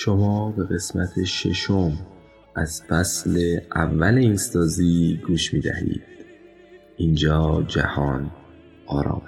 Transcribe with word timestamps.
شما 0.00 0.50
به 0.50 0.64
قسمت 0.64 1.24
ششم 1.24 1.92
از 2.54 2.82
فصل 2.82 3.58
اول 3.74 4.18
اینستازی 4.18 5.20
گوش 5.26 5.54
می 5.54 5.60
دهید 5.60 6.02
اینجا 6.96 7.64
جهان 7.68 8.30
آرام 8.86 9.22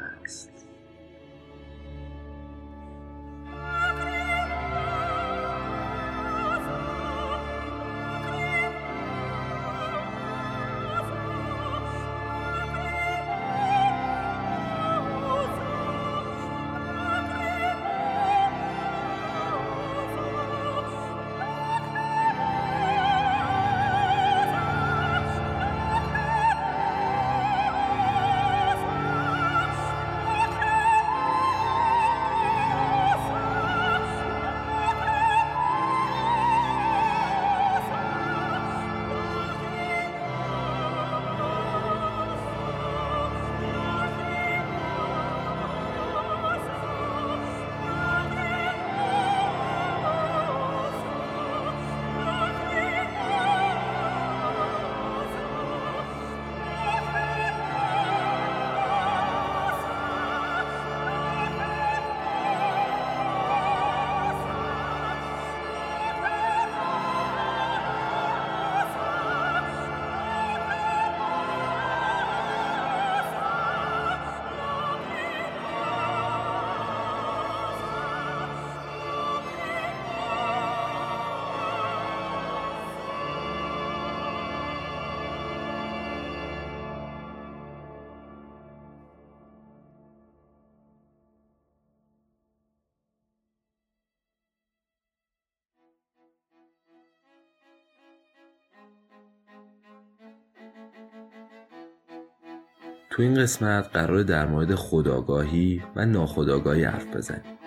تو 103.20 103.25
این 103.25 103.34
قسمت 103.34 103.91
قرار 103.92 104.22
در 104.22 104.47
مورد 104.47 104.75
خداگاهی 104.75 105.82
و 105.97 106.06
ناخداگاهی 106.06 106.84
حرف 106.84 107.16
بزنیم. 107.16 107.58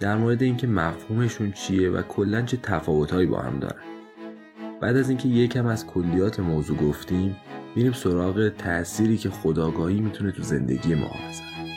در 0.00 0.16
مورد 0.16 0.42
اینکه 0.42 0.66
مفهومشون 0.66 1.52
چیه 1.52 1.90
و 1.90 2.02
کلا 2.02 2.42
چه 2.42 2.56
تفاوتهایی 2.56 3.26
با 3.26 3.40
هم 3.40 3.58
دارن. 3.58 3.82
بعد 4.80 4.96
از 4.96 5.08
اینکه 5.08 5.28
یکم 5.28 5.66
از 5.66 5.86
کلیات 5.86 6.40
موضوع 6.40 6.76
گفتیم 6.76 7.36
میریم 7.76 7.92
سراغ 7.92 8.48
تأثیری 8.48 9.16
که 9.16 9.30
خداگاهی 9.30 10.00
می‌تونه 10.00 10.30
تو 10.30 10.42
زندگی 10.42 10.94
ما 10.94 11.06
بزنه 11.06 11.74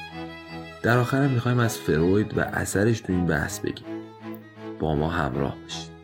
در 0.83 0.97
آخر 0.97 1.23
هم 1.23 1.31
می‌خوایم 1.31 1.59
از 1.59 1.77
فروید 1.77 2.37
و 2.37 2.41
اثرش 2.41 3.01
تو 3.01 3.13
این 3.13 3.25
بحث 3.25 3.59
بگیم. 3.59 3.87
با 4.79 4.95
ما 4.95 5.09
همراه 5.09 5.57
باشید. 5.63 5.96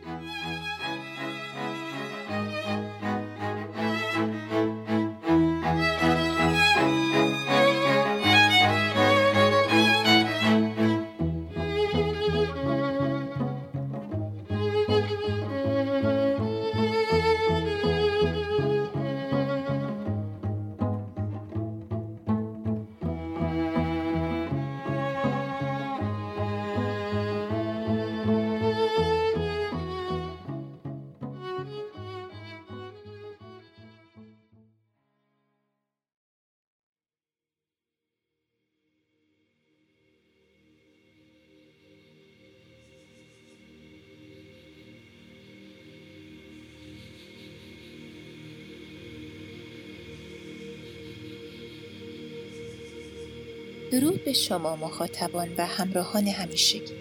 درود 53.94 54.24
به 54.24 54.32
شما 54.32 54.76
مخاطبان 54.76 55.48
و 55.58 55.66
همراهان 55.66 56.28
همیشگی. 56.28 56.92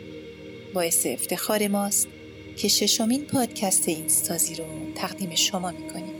باعث 0.73 1.05
افتخار 1.05 1.67
ماست 1.67 2.07
که 2.57 2.67
ششمین 2.67 3.21
پادکست 3.21 3.89
اینستازی 3.89 4.55
رو 4.55 4.63
تقدیم 4.95 5.35
شما 5.35 5.71
می‌کنیم. 5.71 6.13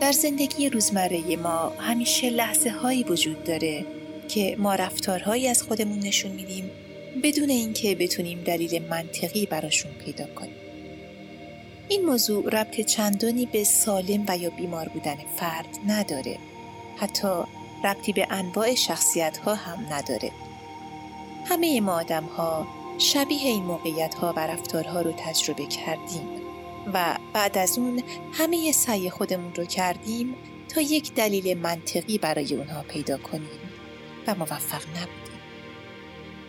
در 0.00 0.12
زندگی 0.12 0.68
روزمره 0.68 1.36
ما 1.36 1.68
همیشه 1.68 2.30
لحظه 2.30 2.70
هایی 2.70 3.04
وجود 3.04 3.44
داره 3.44 3.84
که 4.28 4.56
ما 4.58 4.74
رفتارهایی 4.74 5.48
از 5.48 5.62
خودمون 5.62 5.98
نشون 5.98 6.30
میدیم 6.30 6.70
بدون 7.22 7.50
اینکه 7.50 7.94
بتونیم 7.94 8.42
دلیل 8.44 8.82
منطقی 8.82 9.46
براشون 9.46 9.92
پیدا 9.92 10.26
کنیم. 10.26 10.56
این 11.88 12.06
موضوع 12.06 12.50
ربط 12.50 12.80
چندانی 12.80 13.46
به 13.46 13.64
سالم 13.64 14.24
و 14.28 14.38
یا 14.38 14.50
بیمار 14.50 14.88
بودن 14.88 15.16
فرد 15.36 15.68
نداره. 15.86 16.38
حتی 16.96 17.28
ربطی 17.84 18.12
به 18.12 18.26
انواع 18.30 18.74
شخصیت 18.74 19.38
ها 19.38 19.54
هم 19.54 19.86
نداره. 19.90 20.30
همه 21.44 21.80
ما 21.80 21.92
آدم 21.92 22.24
ها 22.24 22.66
شبیه 22.98 23.48
این 23.48 23.62
موقعیت 23.62 24.14
ها 24.14 24.34
و 24.36 24.46
رفتارها 24.46 25.00
رو 25.00 25.12
تجربه 25.12 25.66
کردیم 25.66 26.28
و 26.94 27.18
بعد 27.32 27.58
از 27.58 27.78
اون 27.78 28.02
همه 28.32 28.72
سعی 28.72 29.10
خودمون 29.10 29.54
رو 29.54 29.64
کردیم 29.64 30.34
تا 30.68 30.80
یک 30.80 31.14
دلیل 31.14 31.58
منطقی 31.58 32.18
برای 32.18 32.54
اونها 32.54 32.82
پیدا 32.82 33.18
کنیم 33.18 33.60
و 34.26 34.34
موفق 34.34 34.82
نبودیم. 34.88 35.40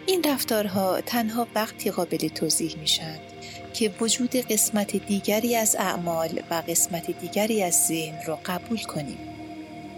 این 0.06 0.24
رفتارها 0.24 1.02
تنها 1.02 1.48
وقتی 1.56 1.92
قابل 1.92 2.28
توضیح 2.28 2.78
میشن 2.80 3.20
که 3.74 3.94
وجود 4.02 4.36
قسمت 4.36 4.96
دیگری 4.96 5.56
از 5.56 5.76
اعمال 5.80 6.42
و 6.52 6.64
قسمت 6.68 7.20
دیگری 7.20 7.64
از 7.64 7.88
ذهن 7.88 8.26
رو 8.28 8.38
قبول 8.46 8.80
کنیم. 8.84 9.18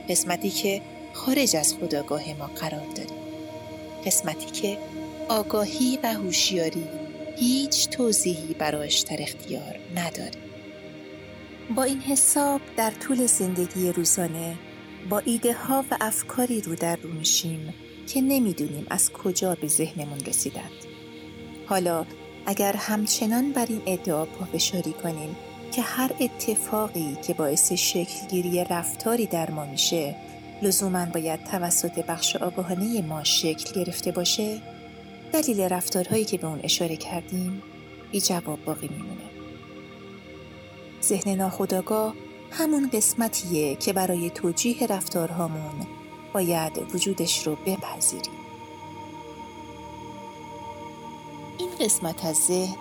قسمتی 0.09 0.49
که 0.49 0.81
خارج 1.13 1.55
از 1.55 1.73
خداگاه 1.73 2.33
ما 2.39 2.47
قرار 2.47 2.85
داریم. 2.95 3.19
قسمتی 4.05 4.45
که 4.45 4.77
آگاهی 5.29 5.99
و 6.03 6.13
هوشیاری 6.13 6.87
هیچ 7.37 7.89
توضیحی 7.89 8.53
برایش 8.53 8.99
در 8.99 9.17
اختیار 9.19 9.79
نداره 9.95 10.31
با 11.75 11.83
این 11.83 11.99
حساب 11.99 12.61
در 12.77 12.91
طول 12.91 13.25
زندگی 13.25 13.91
روزانه 13.91 14.55
با 15.09 15.19
ایده 15.19 15.53
ها 15.53 15.85
و 15.91 15.97
افکاری 16.01 16.61
رو 16.61 16.75
در 16.75 16.95
رو 16.95 17.09
میشیم 17.09 17.73
که 18.07 18.21
نمی‌دونیم 18.21 18.87
از 18.89 19.11
کجا 19.11 19.55
به 19.61 19.67
ذهنمون 19.67 20.19
رسیدند. 20.19 20.71
حالا 21.65 22.05
اگر 22.45 22.73
همچنان 22.73 23.51
بر 23.51 23.65
این 23.69 23.81
ادعا 23.85 24.25
پافشاری 24.25 24.93
کنیم 24.93 25.35
که 25.71 25.81
هر 25.81 26.11
اتفاقی 26.19 27.17
که 27.27 27.33
باعث 27.33 27.73
شکلگیری 27.73 28.63
رفتاری 28.69 29.25
در 29.25 29.51
ما 29.51 29.65
میشه 29.65 30.15
لزوما 30.61 31.05
باید 31.05 31.43
توسط 31.43 32.05
بخش 32.05 32.35
آگاهانه 32.35 33.01
ما 33.01 33.23
شکل 33.23 33.83
گرفته 33.83 34.11
باشه؟ 34.11 34.61
دلیل 35.33 35.61
رفتارهایی 35.61 36.25
که 36.25 36.37
به 36.37 36.47
اون 36.47 36.59
اشاره 36.63 36.95
کردیم 36.95 37.63
بی 38.11 38.21
جواب 38.21 38.65
باقی 38.65 38.87
میمونه. 38.87 39.29
ذهن 41.03 41.35
ناخداگاه 41.35 42.13
همون 42.51 42.89
قسمتیه 42.93 43.75
که 43.75 43.93
برای 43.93 44.29
توجیه 44.29 44.87
رفتارهامون 44.87 45.87
باید 46.33 46.95
وجودش 46.95 47.47
رو 47.47 47.55
بپذیریم. 47.55 48.39
این 51.59 51.69
قسمت 51.79 52.25
از 52.25 52.35
ذهن 52.35 52.75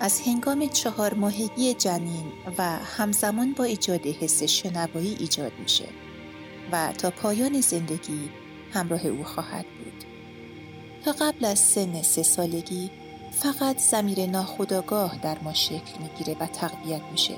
از 0.00 0.20
هنگام 0.20 0.68
چهار 0.68 1.14
ماهگی 1.14 1.74
جنین 1.74 2.32
و 2.58 2.62
همزمان 2.62 3.52
با 3.52 3.64
ایجاد 3.64 4.06
حس 4.06 4.42
شنوایی 4.42 5.16
ایجاد 5.20 5.52
میشه. 5.58 6.05
و 6.72 6.92
تا 6.92 7.10
پایان 7.10 7.60
زندگی 7.60 8.30
همراه 8.72 9.06
او 9.06 9.24
خواهد 9.24 9.64
بود. 9.64 10.04
تا 11.04 11.12
قبل 11.12 11.44
از 11.44 11.58
سن 11.58 12.02
سه 12.02 12.22
سالگی 12.22 12.90
فقط 13.32 13.78
زمیر 13.78 14.26
ناخداگاه 14.26 15.18
در 15.22 15.38
ما 15.38 15.52
شکل 15.52 15.98
می‌گیره 16.00 16.36
و 16.40 16.46
تقویت 16.46 17.02
میشه 17.12 17.34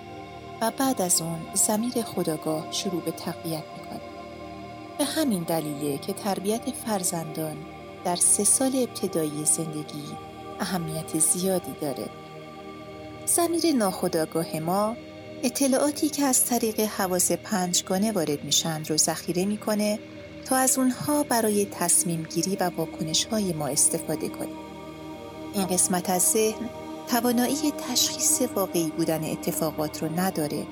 و 0.61 0.73
بعد 0.79 1.03
از 1.03 1.23
اون 1.23 1.39
زمیر 1.55 2.03
خداگاه 2.03 2.73
شروع 2.73 3.03
به 3.03 3.11
تقویت 3.11 3.65
می‌کنه. 3.79 4.01
به 4.99 5.05
همین 5.05 5.43
دلیله 5.43 5.99
که 5.99 6.13
تربیت 6.13 6.71
فرزندان 6.71 7.57
در 8.05 8.17
سه 8.17 8.45
سال 8.45 8.77
ابتدایی 8.77 9.45
زندگی 9.45 10.05
اهمیت 10.61 11.19
زیادی 11.19 11.73
داره. 11.81 12.09
زمیر 13.27 13.73
ناخداگاه 13.77 14.61
ما 14.61 14.97
اطلاعاتی 15.43 16.09
که 16.09 16.25
از 16.25 16.45
طریق 16.45 16.81
حواس 16.81 17.33
پنجگانه 17.33 18.13
وارد 18.13 18.45
میشن 18.45 18.85
رو 18.85 18.97
ذخیره 18.97 19.45
می‌کنه 19.45 19.99
تا 20.45 20.57
از 20.57 20.79
اونها 20.79 21.23
برای 21.23 21.65
تصمیم 21.65 22.23
گیری 22.23 22.57
و 22.57 22.71
واکنش 22.77 23.25
های 23.25 23.53
ما 23.53 23.67
استفاده 23.67 24.29
کنیم. 24.29 24.57
این 25.55 25.67
قسمت 25.67 26.11
از 26.11 26.23
ذهن 26.23 26.69
توانایی 27.09 27.73
تشخیص 27.89 28.43
واقعی 28.55 28.93
بودن 28.97 29.25
اتفاقات 29.25 30.03
رو 30.03 30.21
نداره 30.21 30.67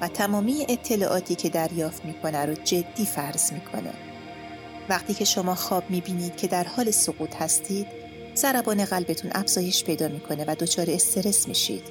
و 0.00 0.08
تمامی 0.08 0.66
اطلاعاتی 0.68 1.34
که 1.34 1.48
دریافت 1.48 2.04
می‌کنه 2.04 2.46
رو 2.46 2.54
جدی 2.54 3.06
فرض 3.06 3.52
می‌کنه. 3.52 3.92
وقتی 4.88 5.14
که 5.14 5.24
شما 5.24 5.54
خواب 5.54 5.84
می‌بینید 5.90 6.36
که 6.36 6.46
در 6.46 6.64
حال 6.64 6.90
سقوط 6.90 7.34
هستید، 7.36 7.86
ضربان 8.34 8.84
قلبتون 8.84 9.30
افزایش 9.34 9.84
پیدا 9.84 10.08
می‌کنه 10.08 10.44
و 10.48 10.54
دچار 10.54 10.90
استرس 10.90 11.48
میشید. 11.48 11.82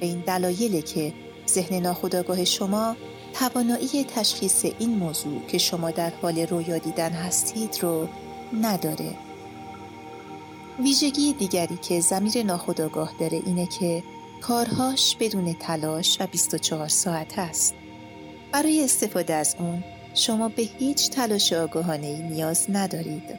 به 0.00 0.06
این 0.06 0.20
دلایله 0.26 0.82
که 0.82 1.12
ذهن 1.48 1.82
ناخودآگاه 1.82 2.44
شما 2.44 2.96
توانایی 3.34 4.04
تشخیص 4.04 4.64
این 4.78 4.90
موضوع 4.90 5.46
که 5.46 5.58
شما 5.58 5.90
در 5.90 6.12
حال 6.22 6.38
رویا 6.38 6.78
دیدن 6.78 7.10
هستید 7.10 7.78
رو 7.82 8.08
نداره. 8.62 9.16
ویژگی 10.82 11.32
دیگری 11.32 11.76
که 11.76 12.00
زمیر 12.00 12.42
ناخودآگاه 12.42 13.12
داره 13.20 13.42
اینه 13.46 13.66
که 13.66 14.02
کارهاش 14.40 15.16
بدون 15.20 15.52
تلاش 15.60 16.20
و 16.20 16.26
24 16.26 16.88
ساعت 16.88 17.38
است. 17.38 17.74
برای 18.52 18.84
استفاده 18.84 19.34
از 19.34 19.56
اون 19.58 19.84
شما 20.14 20.48
به 20.48 20.62
هیچ 20.62 21.10
تلاش 21.10 21.52
آگاهانه 21.52 22.06
ای 22.06 22.22
نیاز 22.22 22.66
ندارید. 22.68 23.38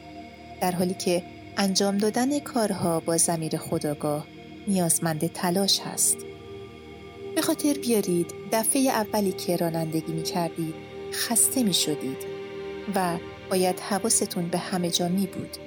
در 0.62 0.72
حالی 0.72 0.94
که 0.94 1.24
انجام 1.58 1.98
دادن 1.98 2.40
کارها 2.40 3.00
با 3.00 3.18
زمیر 3.18 3.58
خداگاه 3.58 4.28
نیازمند 4.68 5.28
تلاش 5.28 5.80
هست. 5.80 6.27
به 7.38 7.44
خاطر 7.44 7.74
بیارید 7.74 8.34
دفعه 8.52 8.82
اولی 8.82 9.32
که 9.32 9.56
رانندگی 9.56 10.14
می 10.14 10.24
کردید 10.24 10.76
خسته 11.14 11.64
می 11.64 11.74
شدید 11.74 12.18
و 12.96 13.18
باید 13.50 13.80
حواستون 13.80 14.48
به 14.48 14.58
همه 14.58 14.90
جا 14.90 15.08
می 15.08 15.28
بود. 15.28 15.58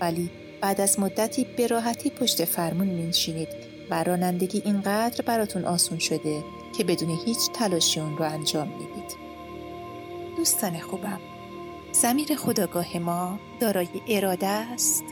ولی 0.00 0.30
بعد 0.60 0.80
از 0.80 1.00
مدتی 1.00 1.46
به 1.56 1.66
راحتی 1.66 2.10
پشت 2.10 2.44
فرمون 2.44 2.86
می 2.86 3.06
نشینید 3.06 3.48
و 3.90 4.04
رانندگی 4.04 4.62
اینقدر 4.64 5.24
براتون 5.24 5.64
آسون 5.64 5.98
شده 5.98 6.44
که 6.78 6.84
بدون 6.84 7.18
هیچ 7.26 7.50
تلاشی 7.54 8.00
اون 8.00 8.18
رو 8.18 8.24
انجام 8.24 8.68
می‌دید. 8.68 9.16
دوستان 10.36 10.80
خوبم 10.80 11.20
زمیر 11.92 12.34
خداگاه 12.34 12.98
ما 12.98 13.38
دارای 13.60 13.88
اراده 14.08 14.46
است 14.46 15.04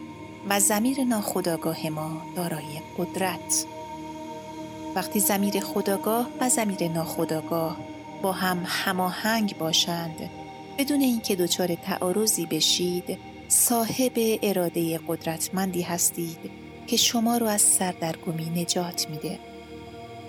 و 0.49 0.61
زمیر 0.61 1.05
ناخداگاه 1.05 1.89
ما 1.89 2.23
دارای 2.37 2.81
قدرت 2.99 3.67
وقتی 4.95 5.21
زمیر 5.21 5.61
خداگاه 5.61 6.29
و 6.41 6.49
زمیر 6.49 6.89
ناخداگاه 6.89 7.77
با 8.23 8.33
هم 8.33 8.63
هماهنگ 8.67 9.59
باشند 9.59 10.31
بدون 10.79 11.01
اینکه 11.01 11.37
دچار 11.37 11.75
تعارضی 11.75 12.47
بشید 12.47 13.19
صاحب 13.49 14.13
اراده 14.43 15.01
قدرتمندی 15.09 15.83
هستید 15.83 16.51
که 16.87 16.97
شما 16.97 17.37
رو 17.37 17.47
از 17.47 17.63
سردرگمی 17.63 18.63
نجات 18.63 19.11
میده. 19.11 19.39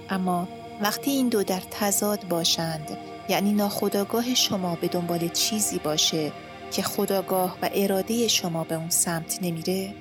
اما 0.09 0.47
وقتی 0.81 1.11
این 1.11 1.29
دو 1.29 1.43
در 1.43 1.61
تضاد 1.71 2.27
باشند 2.27 2.97
یعنی 3.29 3.53
ناخداگاه 3.53 4.33
شما 4.33 4.75
به 4.75 4.87
دنبال 4.87 5.27
چیزی 5.27 5.79
باشه 5.79 6.31
که 6.71 6.81
خداگاه 6.81 7.57
و 7.61 7.69
اراده 7.73 8.27
شما 8.27 8.63
به 8.63 8.75
اون 8.75 8.89
سمت 8.89 9.39
نمیره 9.41 9.93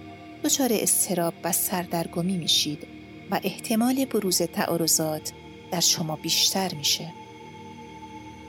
دچار 0.45 0.69
استراب 0.73 1.35
و 1.45 1.53
سردرگمی 1.53 2.37
میشید. 2.37 3.00
و 3.31 3.41
احتمال 3.43 4.05
بروز 4.05 4.43
تعارضات 4.43 5.33
در 5.71 5.81
شما 5.81 6.17
بیشتر 6.17 6.75
میشه. 6.75 7.13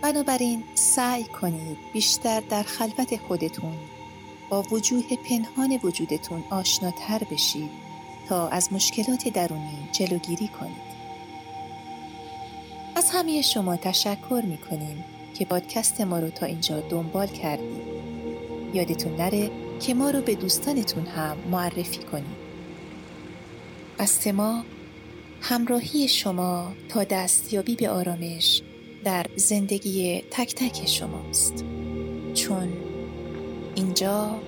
بنابراین 0.02 0.64
سعی 0.76 1.24
کنید 1.24 1.78
بیشتر 1.94 2.40
در 2.50 2.64
خلوت 2.64 3.18
خودتون 3.18 3.78
با 4.50 4.62
وجوه 4.62 5.04
پنهان 5.30 5.80
وجودتون 5.84 6.44
آشناتر 6.50 7.22
بشید 7.32 7.70
تا 8.30 8.48
از 8.48 8.74
مشکلات 8.74 9.28
درونی 9.28 9.90
جلوگیری 9.92 10.48
کنید. 10.48 10.92
از 12.96 13.10
همه 13.10 13.42
شما 13.42 13.76
تشکر 13.76 14.44
می 14.46 14.58
کنیم 14.58 15.04
که 15.34 15.46
پادکست 15.46 16.02
ما 16.02 16.20
رو 16.20 16.30
تا 16.30 16.46
اینجا 16.46 16.80
دنبال 16.80 17.28
کردید. 17.28 17.82
یادتون 18.74 19.16
نره 19.16 19.52
که 19.80 19.94
ما 19.94 20.10
رو 20.10 20.22
به 20.22 20.36
دوستانتون 20.36 21.06
هم 21.06 21.38
معرفی 21.52 22.04
کنید. 22.04 22.41
قصد 24.01 24.29
ما 24.29 24.63
همراهی 25.41 26.08
شما 26.08 26.74
تا 26.89 27.03
دستیابی 27.03 27.75
به 27.75 27.89
آرامش 27.89 28.62
در 29.03 29.25
زندگی 29.36 30.24
تک 30.31 30.55
تک 30.55 30.88
شماست. 30.88 31.65
چون 32.34 32.74
اینجا 33.75 34.39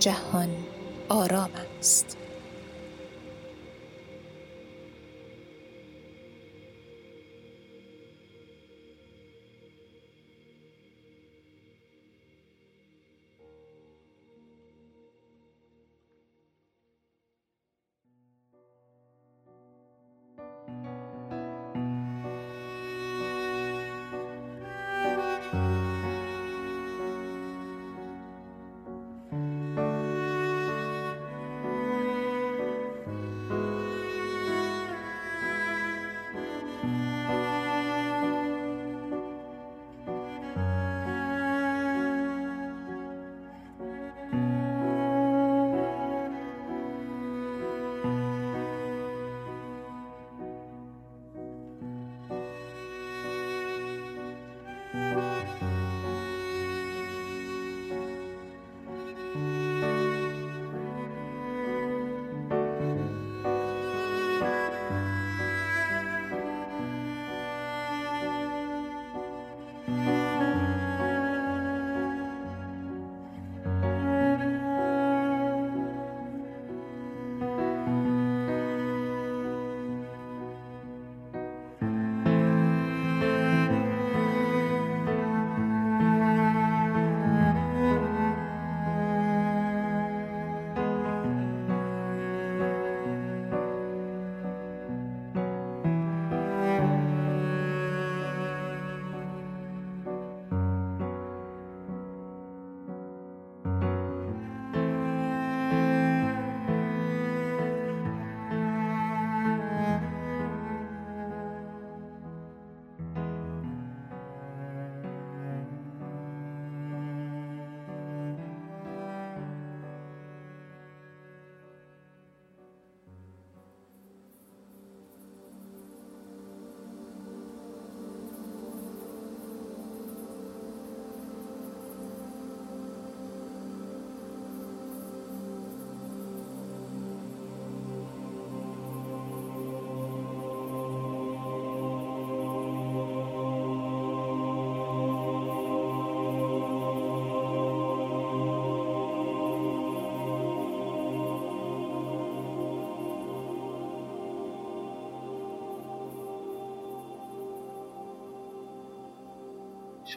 جهان 0.00 0.48
آرام 1.08 1.50
است. 1.78 2.16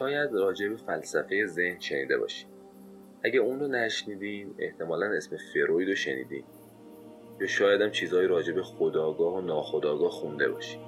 شاید 0.01 0.33
راجع 0.33 0.67
به 0.67 0.75
فلسفه 0.75 1.45
ذهن 1.45 1.79
شنیده 1.79 2.17
باشید 2.17 2.47
اگه 3.23 3.39
اون 3.39 3.59
رو 3.59 3.67
نشنیدین 3.67 4.55
احتمالا 4.59 5.05
اسم 5.05 5.37
فروید 5.53 5.89
رو 5.89 5.95
شنیدین 5.95 6.43
یا 7.39 7.47
شاید 7.47 7.81
هم 7.81 7.91
چیزهایی 7.91 8.27
راجع 8.27 8.53
به 8.53 8.63
خداگاه 8.63 9.33
و 9.33 9.41
ناخداگاه 9.41 10.09
خونده 10.09 10.49
باشید 10.49 10.79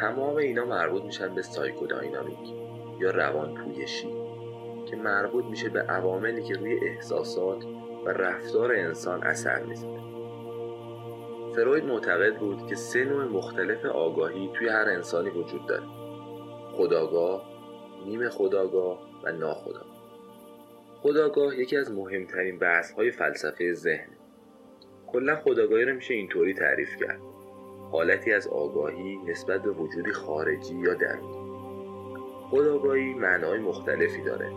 تمام 0.00 0.36
اینا 0.36 0.64
مربوط 0.64 1.02
میشن 1.02 1.34
به 1.34 1.42
سایکوداینامیک 1.42 2.54
یا 3.00 3.10
روان 3.10 3.54
پویشی 3.54 4.08
که 4.90 4.96
مربوط 4.96 5.44
میشه 5.44 5.68
به 5.68 5.80
عواملی 5.80 6.42
که 6.42 6.54
روی 6.54 6.78
احساسات 6.82 7.64
و 8.04 8.08
رفتار 8.08 8.72
انسان 8.72 9.22
اثر 9.22 9.62
می‌ذاره. 9.62 10.02
فروید 11.54 11.84
معتقد 11.84 12.36
بود 12.36 12.66
که 12.66 12.74
سه 12.74 13.04
نوع 13.04 13.24
مختلف 13.24 13.84
آگاهی 13.84 14.50
توی 14.54 14.68
هر 14.68 14.88
انسانی 14.88 15.30
وجود 15.30 15.66
داره. 15.66 15.86
خداگاه، 16.76 17.51
نیم 18.06 18.28
خداگاه 18.28 18.98
و 19.24 19.32
ناخداگاه. 19.32 19.92
خداگاه 21.02 21.58
یکی 21.58 21.76
از 21.76 21.92
مهمترین 21.92 22.58
بحث 22.58 22.92
های 22.92 23.10
فلسفه 23.10 23.72
ذهن. 23.72 24.08
کلا 25.06 25.36
خداگاهی 25.36 25.84
رو 25.84 25.94
میشه 25.94 26.14
اینطوری 26.14 26.54
تعریف 26.54 26.96
کرد. 26.96 27.20
حالتی 27.92 28.32
از 28.32 28.48
آگاهی 28.48 29.16
نسبت 29.16 29.62
به 29.62 29.70
وجودی 29.70 30.12
خارجی 30.12 30.74
یا 30.74 30.94
درونی. 30.94 31.42
خداگاهی 32.50 33.14
معنای 33.14 33.58
مختلفی 33.58 34.22
داره. 34.22 34.52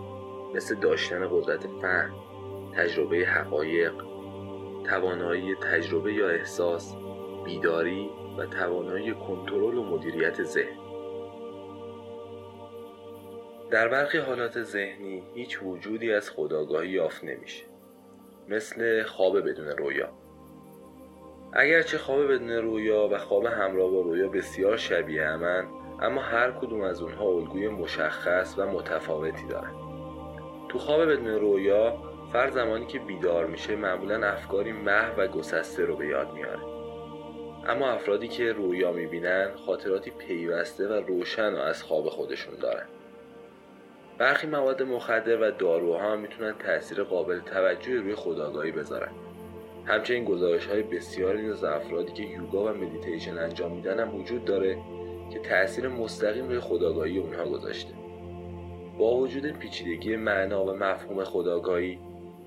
مثل 0.55 0.75
داشتن 0.75 1.27
قدرت 1.31 1.67
فهم 1.81 2.13
تجربه 2.75 3.17
حقایق 3.17 3.93
توانایی 4.83 5.55
تجربه 5.55 6.13
یا 6.13 6.29
احساس 6.29 6.95
بیداری 7.45 8.09
و 8.37 8.45
توانایی 8.45 9.13
کنترل 9.13 9.77
و 9.77 9.83
مدیریت 9.83 10.43
ذهن. 10.43 10.84
در 13.75 13.87
برخی 13.87 14.17
حالات 14.17 14.61
ذهنی 14.61 15.23
هیچ 15.33 15.59
وجودی 15.63 16.13
از 16.13 16.29
خداگاهی 16.29 16.89
یافت 16.89 17.23
نمیشه. 17.23 17.65
مثل 18.49 19.03
خواب 19.03 19.49
بدون 19.49 19.67
رویا. 19.67 20.09
اگرچه 21.53 21.97
خواب 21.97 22.33
بدون 22.33 22.49
رویا 22.49 23.09
و 23.11 23.17
خواب 23.17 23.45
همراه 23.45 23.91
با 23.91 24.01
رویا 24.01 24.29
بسیار 24.29 24.77
شبیه 24.77 25.25
همن 25.25 25.65
اما 26.01 26.21
هر 26.21 26.51
کدوم 26.51 26.81
از 26.81 27.01
اونها 27.01 27.25
الگوی 27.25 27.67
مشخص 27.67 28.55
و 28.57 28.65
متفاوتی 28.65 29.47
دارن. 29.47 29.71
تو 30.69 30.79
خواب 30.79 31.11
بدون 31.11 31.27
رویا 31.27 31.97
فرد 32.33 32.51
زمانی 32.51 32.85
که 32.85 32.99
بیدار 32.99 33.45
میشه 33.45 33.75
معمولا 33.75 34.27
افکاری 34.27 34.71
محو 34.71 35.21
و 35.21 35.27
گسسته 35.27 35.85
رو 35.85 35.95
به 35.95 36.07
یاد 36.07 36.33
میاره. 36.33 36.63
اما 37.67 37.89
افرادی 37.89 38.27
که 38.27 38.51
رویا 38.51 38.91
می‌بینن 38.91 39.51
خاطراتی 39.65 40.11
پیوسته 40.11 40.87
و 40.87 40.93
روشن 40.93 41.53
و 41.53 41.59
از 41.59 41.83
خواب 41.83 42.09
خودشون 42.09 42.55
دارن. 42.55 42.85
برخی 44.17 44.47
مواد 44.47 44.83
مخدر 44.83 45.41
و 45.41 45.51
داروها 45.51 46.11
هم 46.11 46.19
می‌تونن 46.19 46.55
تاثیر 46.57 47.03
قابل 47.03 47.39
توجهی 47.39 47.95
روی 47.95 48.15
خداگاهی 48.15 48.71
بذارن. 48.71 49.11
همچنین 49.85 50.25
گزارش 50.25 50.67
های 50.67 50.83
بسیاری 50.83 51.51
از 51.51 51.63
افرادی 51.63 52.13
که 52.13 52.23
یوگا 52.23 52.63
و 52.63 52.69
مدیتیشن 52.69 53.37
انجام 53.37 53.71
میدن 53.71 53.99
هم 53.99 54.15
وجود 54.15 54.45
داره 54.45 54.77
که 55.33 55.39
تاثیر 55.39 55.87
مستقیم 55.87 56.47
روی 56.47 56.59
خداگاهی 56.59 57.17
اونها 57.17 57.45
گذاشته. 57.45 57.93
با 58.97 59.15
وجود 59.15 59.51
پیچیدگی 59.51 60.15
معنا 60.15 60.65
و 60.65 60.73
مفهوم 60.73 61.23
خداگاهی 61.23 61.99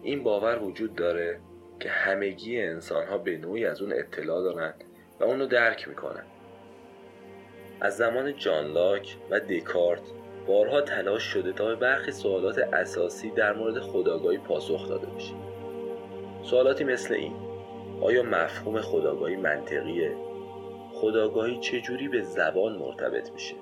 این 0.02 0.22
باور 0.22 0.62
وجود 0.62 0.94
داره 0.94 1.40
که 1.80 1.88
همگی 1.88 2.62
انسان 2.62 3.06
ها 3.06 3.18
به 3.18 3.36
نوعی 3.36 3.66
از 3.66 3.82
اون 3.82 3.92
اطلاع 3.92 4.42
دارن 4.42 4.74
و 5.20 5.24
اونو 5.24 5.46
درک 5.46 5.88
می‌کنن. 5.88 6.24
از 7.80 7.96
زمان 7.96 8.36
جان 8.36 8.66
لاک 8.72 9.16
و 9.30 9.40
دکارت 9.40 10.02
بارها 10.48 10.80
تلاش 10.80 11.22
شده 11.22 11.52
تا 11.52 11.64
به 11.64 11.76
برخی 11.76 12.12
سوالات 12.12 12.58
اساسی 12.58 13.30
در 13.30 13.52
مورد 13.52 13.78
خداگاهی 13.78 14.38
پاسخ 14.38 14.88
داده 14.88 15.06
بشه 15.06 15.34
سوالاتی 16.42 16.84
مثل 16.84 17.14
این 17.14 17.32
آیا 18.00 18.22
مفهوم 18.22 18.80
خداگاهی 18.80 19.36
منطقیه؟ 19.36 20.16
خداگاهی 20.92 21.60
چجوری 21.60 22.08
به 22.08 22.22
زبان 22.22 22.78
مرتبط 22.78 23.32
میشه؟ 23.32 23.54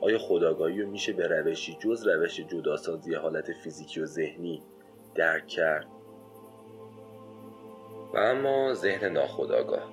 آیا 0.00 0.18
خداگاهی 0.18 0.82
رو 0.82 0.90
میشه 0.90 1.12
به 1.12 1.26
روشی 1.26 1.76
جز 1.80 2.06
روش 2.06 2.40
جداسازی 2.40 3.14
حالت 3.14 3.52
فیزیکی 3.52 4.00
و 4.00 4.06
ذهنی 4.06 4.62
درک 5.14 5.46
کرد؟ 5.46 5.86
و 8.14 8.18
اما 8.18 8.74
ذهن 8.74 9.12
ناخداگاه 9.12 9.88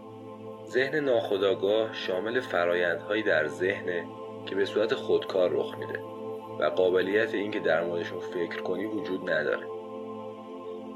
ذهن 0.68 0.96
ناخداگاه 0.96 1.94
شامل 1.94 2.40
فرایندهایی 2.40 3.24
در 3.24 3.48
ذهنه 3.48 4.06
که 4.46 4.56
به 4.56 4.66
صورت 4.66 4.94
خودکار 4.94 5.50
رخ 5.54 5.78
میده 5.78 6.19
و 6.60 6.64
قابلیت 6.64 7.34
اینکه 7.34 7.60
در 7.60 7.84
موردشون 7.84 8.20
فکر 8.20 8.62
کنی 8.62 8.86
وجود 8.86 9.30
نداره 9.30 9.68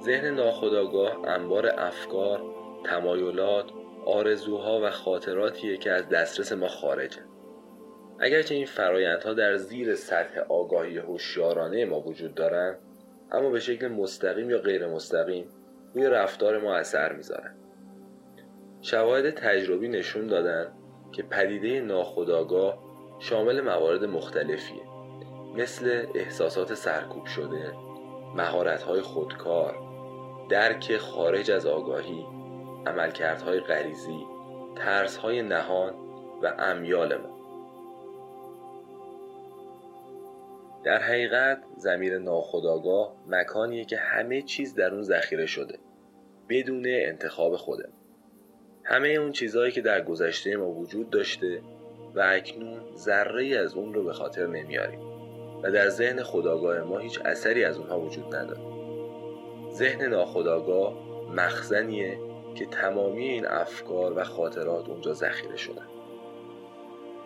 ذهن 0.01 0.25
ناخداگاه 0.25 1.27
انبار 1.27 1.67
افکار، 1.77 2.41
تمایلات، 2.85 3.65
آرزوها 4.05 4.81
و 4.83 4.89
خاطراتیه 4.89 5.77
که 5.77 5.91
از 5.91 6.09
دسترس 6.09 6.51
ما 6.51 6.67
خارجه. 6.67 7.21
اگرچه 8.19 8.55
این 8.55 8.65
فرایندها 8.65 9.33
در 9.33 9.57
زیر 9.57 9.95
سطح 9.95 10.39
آگاهی 10.39 10.97
هوشیارانه 10.97 11.85
ما 11.85 11.99
وجود 11.99 12.35
دارن، 12.35 12.75
اما 13.31 13.49
به 13.49 13.59
شکل 13.59 13.87
مستقیم 13.87 14.49
یا 14.49 14.57
غیر 14.57 14.87
مستقیم 14.87 15.45
روی 15.93 16.07
رفتار 16.07 16.59
ما 16.59 16.75
اثر 16.75 17.13
می‌ذارن. 17.13 17.55
شواهد 18.81 19.29
تجربی 19.29 19.87
نشون 19.87 20.27
دادن 20.27 20.71
که 21.11 21.23
پدیده 21.23 21.81
ناخداگاه 21.81 22.83
شامل 23.19 23.61
موارد 23.61 24.03
مختلفیه 24.03 24.92
مثل 25.53 26.05
احساسات 26.15 26.73
سرکوب 26.73 27.25
شده، 27.25 27.73
مهارت‌های 28.35 29.01
خودکار، 29.01 29.77
درک 30.49 30.97
خارج 30.97 31.51
از 31.51 31.65
آگاهی، 31.65 32.25
عملکردهای 32.85 33.59
غریزی، 33.59 34.25
ترسهای 34.75 35.41
نهان 35.41 35.93
و 36.41 36.53
امیال 36.59 37.17
ما. 37.17 37.33
در 40.83 41.01
حقیقت 41.01 41.63
زمیر 41.77 42.17
ناخداگاه 42.17 43.15
مکانیه 43.27 43.85
که 43.85 43.97
همه 43.97 44.41
چیز 44.41 44.75
در 44.75 44.93
اون 44.93 45.03
ذخیره 45.03 45.45
شده 45.45 45.79
بدون 46.49 46.85
انتخاب 46.87 47.55
خودم 47.55 47.89
همه 48.83 49.09
اون 49.09 49.31
چیزهایی 49.31 49.71
که 49.71 49.81
در 49.81 50.01
گذشته 50.01 50.57
ما 50.57 50.69
وجود 50.69 51.09
داشته 51.09 51.61
و 52.15 52.19
اکنون 52.19 52.95
ذره 52.95 53.57
از 53.57 53.73
اون 53.73 53.93
رو 53.93 54.03
به 54.03 54.13
خاطر 54.13 54.47
نمیاریم 54.47 55.12
و 55.63 55.71
در 55.71 55.89
ذهن 55.89 56.23
خداگاه 56.23 56.79
ما 56.79 56.97
هیچ 56.97 57.19
اثری 57.25 57.63
از 57.63 57.77
اونها 57.77 57.99
وجود 57.99 58.35
نداره. 58.35 58.61
ذهن 59.71 60.05
ناخداگاه 60.05 60.93
مخزنیه 61.35 62.19
که 62.55 62.65
تمامی 62.65 63.27
این 63.27 63.45
افکار 63.45 64.13
و 64.17 64.23
خاطرات 64.23 64.89
اونجا 64.89 65.13
ذخیره 65.13 65.57
شدن. 65.57 65.87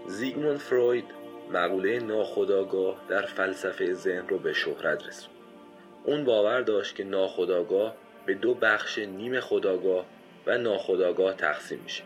زیگموند 0.08 0.58
فروید 0.58 1.06
مقوله 1.54 2.00
ناخداگاه 2.00 3.02
در 3.10 3.22
فلسفه 3.22 3.94
ذهن 3.94 4.28
رو 4.28 4.40
به 4.40 4.54
شهرت 4.54 5.08
رسوند. 5.08 5.36
اون 6.04 6.26
باور 6.26 6.62
داشت 6.62 6.96
که 6.96 7.04
ناخداگاه 7.04 7.96
به 8.26 8.34
دو 8.34 8.54
بخش 8.54 9.00
نیم 9.00 9.40
خداگاه 9.40 10.06
و 10.48 10.58
ناخداگاه 10.58 11.34
تقسیم 11.34 11.80
میشه. 11.84 12.04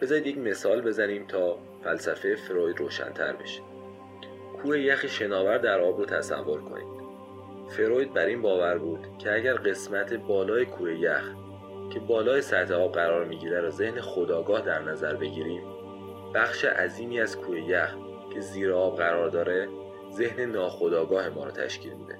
بذارید 0.00 0.26
یک 0.26 0.38
مثال 0.38 0.80
بزنیم 0.80 1.26
تا 1.26 1.58
فلسفه 1.84 2.36
فروید 2.36 2.78
روشنتر 2.78 3.32
بشه. 3.32 3.60
کوه 4.66 4.80
یخ 4.80 5.06
شناور 5.06 5.58
در 5.58 5.80
آب 5.80 5.98
رو 5.98 6.04
تصور 6.04 6.60
کنید. 6.60 6.86
فروید 7.68 8.14
بر 8.14 8.26
این 8.26 8.42
باور 8.42 8.78
بود 8.78 9.18
که 9.18 9.34
اگر 9.34 9.54
قسمت 9.54 10.14
بالای 10.14 10.66
کوه 10.66 10.94
یخ 10.94 11.30
که 11.90 12.00
بالای 12.00 12.42
سطح 12.42 12.74
آب 12.74 12.92
قرار 12.92 13.24
می‌گیره 13.24 13.60
را 13.60 13.70
ذهن 13.70 14.00
خداگاه 14.00 14.60
در 14.60 14.82
نظر 14.82 15.14
بگیریم 15.14 15.62
بخش 16.34 16.64
عظیمی 16.64 17.20
از 17.20 17.36
کوه 17.36 17.60
یخ 17.60 17.94
که 18.34 18.40
زیر 18.40 18.72
آب 18.72 18.96
قرار 18.96 19.28
داره 19.28 19.68
ذهن 20.12 20.40
ناخداگاه 20.40 21.28
ما 21.28 21.44
رو 21.44 21.50
تشکیل 21.50 21.92
میده. 21.92 22.18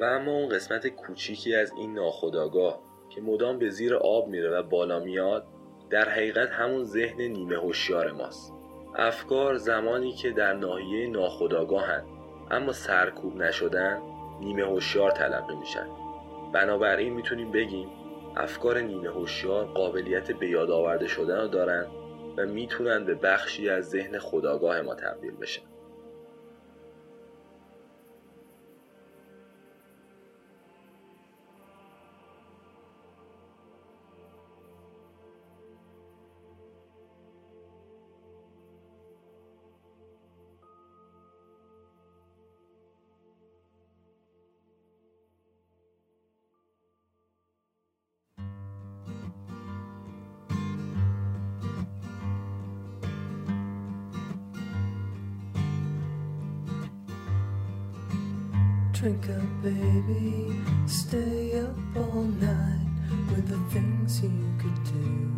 و 0.00 0.04
اما 0.04 0.32
اون 0.32 0.48
قسمت 0.48 0.86
کوچیکی 0.86 1.54
از 1.54 1.72
این 1.72 1.94
ناخداگاه 1.94 2.80
که 3.10 3.20
مدام 3.20 3.58
به 3.58 3.70
زیر 3.70 3.94
آب 3.94 4.28
میره 4.28 4.50
و 4.50 4.62
بالا 4.62 5.00
میاد 5.00 5.46
در 5.90 6.08
حقیقت 6.08 6.50
همون 6.50 6.84
ذهن 6.84 7.20
نیمه 7.22 7.56
هوشیار 7.56 8.12
ماست. 8.12 8.53
افکار 8.96 9.56
زمانی 9.56 10.12
که 10.12 10.30
در 10.30 10.52
ناحیه 10.52 11.08
ناخداگاهن 11.08 12.02
اما 12.50 12.72
سرکوب 12.72 13.36
نشدن 13.36 13.98
نیمه 14.40 14.62
هوشیار 14.62 15.10
تلقی 15.10 15.56
میشن. 15.56 15.86
بنابراین 16.52 17.12
می‌تونیم 17.12 17.52
بگیم 17.52 17.88
افکار 18.36 18.80
نیمه 18.80 19.08
هوشیار 19.08 19.64
قابلیت 19.64 20.32
به 20.32 20.48
یاد 20.48 20.70
آورده 20.70 21.06
شدن 21.06 21.40
رو 21.40 21.48
دارن 21.48 21.86
و 22.36 22.46
می‌تونن 22.46 23.04
به 23.04 23.14
بخشی 23.14 23.68
از 23.68 23.90
ذهن 23.90 24.18
خداگاه 24.18 24.80
ما 24.80 24.94
تبدیل 24.94 25.36
بشن. 25.36 25.62
Drink 59.04 59.28
up, 59.28 59.62
baby, 59.62 60.58
stay 60.86 61.60
up 61.60 61.76
all 61.94 62.22
night 62.22 62.88
with 63.28 63.46
the 63.48 63.58
things 63.70 64.22
you 64.22 64.30
could 64.58 64.82
do. 64.84 65.30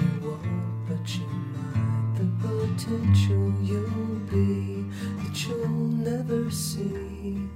You 0.00 0.30
won't, 0.30 0.86
but 0.86 1.16
you 1.16 1.26
might. 1.26 2.14
The 2.14 2.26
potential 2.46 3.52
you'll 3.64 4.20
be 4.30 4.84
that 5.24 5.44
you'll 5.44 5.68
never 5.68 6.52
see. 6.52 7.48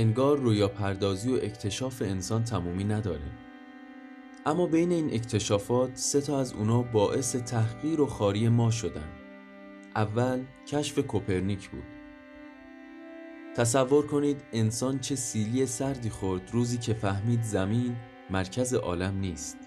انگار 0.00 0.38
رویا 0.38 0.68
پردازی 0.68 1.32
و 1.32 1.34
اکتشاف 1.34 2.02
انسان 2.02 2.44
تمومی 2.44 2.84
نداره. 2.84 3.49
اما 4.46 4.66
بین 4.66 4.92
این 4.92 5.14
اکتشافات 5.14 5.90
سه 5.96 6.20
تا 6.20 6.40
از 6.40 6.52
اونا 6.52 6.82
باعث 6.82 7.36
تحقیر 7.36 8.00
و 8.00 8.06
خاری 8.06 8.48
ما 8.48 8.70
شدن. 8.70 9.08
اول 9.96 10.44
کشف 10.66 10.98
کوپرنیک 10.98 11.68
بود. 11.68 11.84
تصور 13.56 14.06
کنید 14.06 14.42
انسان 14.52 14.98
چه 14.98 15.14
سیلی 15.14 15.66
سردی 15.66 16.10
خورد 16.10 16.50
روزی 16.52 16.78
که 16.78 16.94
فهمید 16.94 17.42
زمین 17.42 17.96
مرکز 18.30 18.74
عالم 18.74 19.18
نیست. 19.18 19.58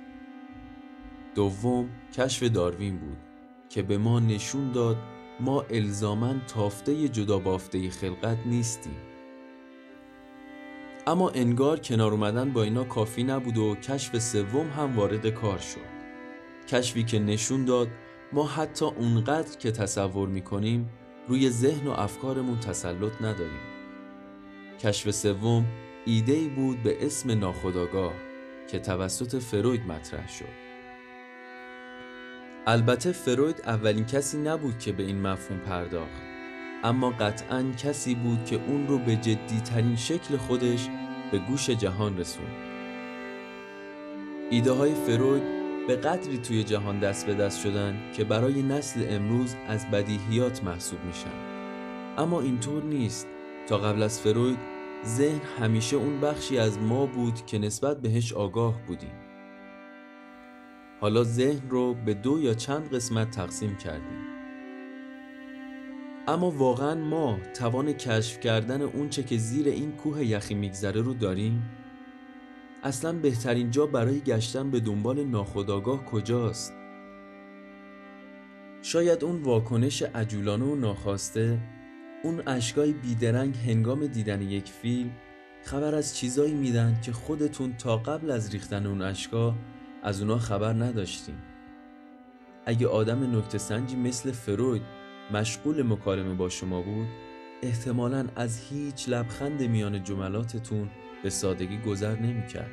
دوم 1.35 1.89
کشف 2.13 2.43
داروین 2.43 2.97
بود 2.97 3.17
که 3.69 3.81
به 3.81 3.97
ما 3.97 4.19
نشون 4.19 4.71
داد 4.71 4.97
ما 5.39 5.61
الزامن 5.61 6.41
تافته 6.47 7.09
جدا 7.09 7.39
بافته 7.39 7.89
خلقت 7.89 8.37
نیستیم. 8.45 9.12
اما 11.07 11.29
انگار 11.29 11.79
کنار 11.79 12.11
اومدن 12.11 12.53
با 12.53 12.63
اینا 12.63 12.83
کافی 12.83 13.23
نبود 13.23 13.57
و 13.57 13.75
کشف 13.75 14.19
سوم 14.19 14.69
هم 14.69 14.95
وارد 14.95 15.27
کار 15.27 15.57
شد. 15.57 15.93
کشفی 16.67 17.03
که 17.03 17.19
نشون 17.19 17.65
داد 17.65 17.87
ما 18.33 18.47
حتی 18.47 18.85
اونقدر 18.85 19.57
که 19.57 19.71
تصور 19.71 20.27
می‌کنیم 20.27 20.89
روی 21.27 21.49
ذهن 21.49 21.87
و 21.87 21.91
افکارمون 21.91 22.59
تسلط 22.59 23.21
نداریم. 23.21 23.59
کشف 24.79 25.11
سوم 25.11 25.65
ایده 26.05 26.33
ای 26.33 26.47
بود 26.47 26.83
به 26.83 27.05
اسم 27.05 27.39
ناخودآگاه 27.39 28.13
که 28.67 28.79
توسط 28.79 29.41
فروید 29.41 29.81
مطرح 29.81 30.29
شد. 30.29 30.63
البته 32.67 33.11
فروید 33.11 33.61
اولین 33.65 34.05
کسی 34.05 34.37
نبود 34.37 34.79
که 34.79 34.91
به 34.91 35.03
این 35.03 35.21
مفهوم 35.21 35.59
پرداخت. 35.59 36.32
اما 36.83 37.09
قطعا 37.09 37.65
کسی 37.77 38.15
بود 38.15 38.45
که 38.45 38.59
اون 38.67 38.87
رو 38.87 38.97
به 38.97 39.15
جدی 39.15 39.59
ترین 39.65 39.95
شکل 39.95 40.37
خودش 40.37 40.89
به 41.31 41.39
گوش 41.39 41.69
جهان 41.69 42.17
رسوند. 42.17 42.55
ایده 44.49 44.71
های 44.71 44.93
فروید 44.93 45.43
به 45.87 45.95
قدری 45.95 46.37
توی 46.37 46.63
جهان 46.63 46.99
دست 46.99 47.25
به 47.25 47.33
دست 47.33 47.61
شدن 47.61 48.11
که 48.13 48.23
برای 48.23 48.61
نسل 48.61 49.05
امروز 49.09 49.55
از 49.67 49.91
بدیهیات 49.91 50.63
محسوب 50.63 50.99
میشن. 51.05 51.53
اما 52.17 52.41
اینطور 52.41 52.83
نیست. 52.83 53.27
تا 53.67 53.77
قبل 53.77 54.03
از 54.03 54.19
فروید 54.19 54.57
ذهن 55.05 55.41
همیشه 55.59 55.95
اون 55.95 56.21
بخشی 56.21 56.57
از 56.57 56.79
ما 56.79 57.05
بود 57.05 57.45
که 57.45 57.59
نسبت 57.59 58.01
بهش 58.01 58.33
آگاه 58.33 58.81
بودیم. 58.87 59.13
حالا 61.01 61.23
ذهن 61.23 61.69
رو 61.69 61.93
به 61.93 62.13
دو 62.13 62.41
یا 62.41 62.53
چند 62.53 62.95
قسمت 62.95 63.31
تقسیم 63.31 63.77
کردیم. 63.77 64.22
اما 66.27 66.51
واقعا 66.51 66.95
ما 66.95 67.39
توان 67.53 67.93
کشف 67.93 68.39
کردن 68.39 68.81
اونچه 68.81 69.23
که 69.23 69.37
زیر 69.37 69.67
این 69.67 69.91
کوه 69.91 70.25
یخی 70.25 70.53
میگذره 70.53 71.01
رو 71.01 71.13
داریم؟ 71.13 71.63
اصلا 72.83 73.13
بهترین 73.13 73.71
جا 73.71 73.85
برای 73.85 74.19
گشتن 74.19 74.71
به 74.71 74.79
دنبال 74.79 75.23
ناخودآگاه 75.23 76.05
کجاست؟ 76.05 76.73
شاید 78.81 79.23
اون 79.23 79.43
واکنش 79.43 80.01
عجولانه 80.01 80.65
و 80.65 80.75
ناخواسته 80.75 81.59
اون 82.23 82.47
اشکای 82.47 82.93
بیدرنگ 82.93 83.55
هنگام 83.55 84.07
دیدن 84.07 84.41
یک 84.41 84.69
فیلم 84.69 85.11
خبر 85.63 85.95
از 85.95 86.17
چیزایی 86.17 86.53
میدن 86.53 86.99
که 87.01 87.11
خودتون 87.11 87.73
تا 87.77 87.97
قبل 87.97 88.31
از 88.31 88.53
ریختن 88.53 88.85
اون 88.85 89.01
اشکا 89.01 89.55
از 90.03 90.21
اونا 90.21 90.37
خبر 90.37 90.73
نداشتیم 90.73 91.37
اگه 92.65 92.87
آدم 92.87 93.37
نکته 93.37 93.57
سنجی 93.57 93.95
مثل 93.95 94.31
فروید 94.31 95.02
مشغول 95.31 95.83
مکالمه 95.83 96.33
با 96.33 96.49
شما 96.49 96.81
بود 96.81 97.07
احتمالا 97.63 98.27
از 98.35 98.69
هیچ 98.69 99.09
لبخند 99.09 99.61
میان 99.61 100.03
جملاتتون 100.03 100.89
به 101.23 101.29
سادگی 101.29 101.77
گذر 101.77 102.19
نمی‌کرد. 102.19 102.71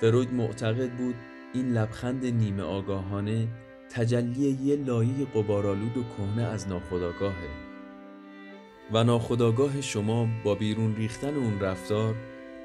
فروید 0.00 0.32
معتقد 0.32 0.90
بود 0.90 1.14
این 1.54 1.72
لبخند 1.72 2.26
نیمه 2.26 2.62
آگاهانه 2.62 3.48
تجلی 3.90 4.58
یه 4.62 4.76
لایه 4.76 5.24
قبارالود 5.34 5.96
و 5.96 6.02
کهنه 6.02 6.42
از 6.42 6.68
ناخودآگاهه 6.68 7.48
و 8.92 9.04
ناخودآگاه 9.04 9.80
شما 9.80 10.28
با 10.44 10.54
بیرون 10.54 10.96
ریختن 10.96 11.34
اون 11.34 11.60
رفتار 11.60 12.14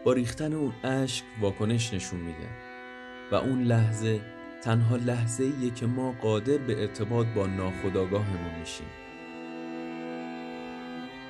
با 0.06 0.14
ریختن 0.14 0.54
اون 0.54 0.74
اشک 0.84 1.24
واکنش 1.42 1.94
نشون 1.94 2.20
میده 2.20 2.50
و 3.32 3.36
اون 3.36 3.64
لحظه 3.64 4.22
تنها 4.62 4.96
لحظه 4.96 5.44
ایه 5.44 5.72
که 5.72 5.86
ما 5.86 6.12
قادر 6.12 6.58
به 6.58 6.82
ارتباط 6.82 7.28
با 7.36 7.48
ناخودآگاهمون 7.48 8.60
میشیم. 8.60 8.88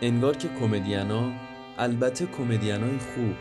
انگار 0.02 0.38
که 0.38 0.48
کمدینا 0.60 1.32
البته 1.78 2.26
کمدینای 2.26 2.98
خوب 2.98 3.36